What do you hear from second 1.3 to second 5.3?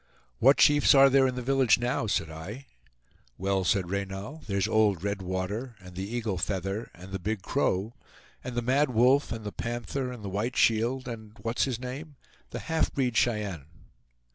the village now?" said I. "Well," said Reynal, "there's old Red